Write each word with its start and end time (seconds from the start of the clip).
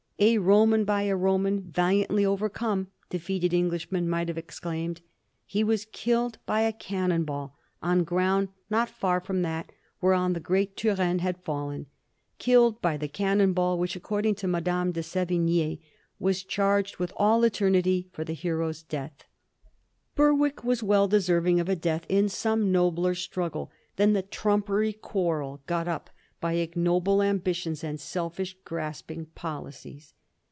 ^'A 0.21 0.37
Roman 0.39 0.85
by 0.85 1.01
a 1.01 1.15
Roman 1.15 1.63
valiantly 1.63 2.23
o'er 2.23 2.47
come," 2.47 2.89
defeated 3.09 3.55
Englishmen 3.55 4.07
might 4.07 4.27
have 4.27 4.37
exclaimed. 4.37 5.01
He 5.47 5.63
was 5.63 5.85
killed 5.91 6.37
by 6.45 6.61
a 6.61 6.71
cannon 6.71 7.23
ball 7.23 7.57
on 7.81 8.03
ground 8.03 8.49
not 8.69 8.87
far 8.87 9.19
from 9.19 9.41
that 9.41 9.71
whereon 9.99 10.33
the 10.33 10.39
great 10.39 10.77
Turenne 10.77 11.21
had 11.21 11.41
fallen— 11.43 11.87
killed 12.37 12.79
by 12.83 12.97
the 12.97 13.07
cannon 13.07 13.53
ball 13.53 13.79
which, 13.79 13.95
according 13.95 14.35
to 14.35 14.47
Madame 14.47 14.91
de 14.91 15.01
S6vigne, 15.01 15.79
was 16.19 16.43
charged 16.43 16.97
from 16.97 17.07
all 17.17 17.43
eternity 17.43 18.07
for 18.13 18.23
the 18.23 18.33
hero's 18.33 18.83
death. 18.83 19.23
Berwick 20.13 20.63
was 20.63 20.83
well 20.83 21.07
deserving 21.07 21.59
of 21.59 21.67
a 21.67 21.75
death 21.75 22.05
in 22.07 22.29
some 22.29 22.71
nobler 22.71 23.15
struggle 23.15 23.71
than 23.95 24.13
the 24.13 24.21
trumpery 24.21 24.93
quarrel 24.93 25.63
got 25.65 25.87
up 25.87 26.11
by 26.39 26.53
ignoble 26.53 27.21
ambitions 27.21 27.83
and 27.83 27.99
selfish, 27.99 28.57
grasping 28.65 29.27
policies. 29.35 30.15